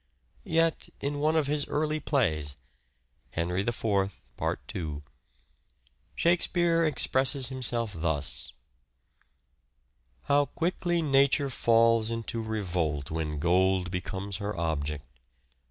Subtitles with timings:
[0.49, 2.55] Yet in one of his early plays
[3.29, 5.03] ("Henry IV," part 2)"
[6.15, 8.51] Shakespeare" expresses himself thus:—"
[10.23, 15.05] How quickly nature falls into revolt When gold becomes her object.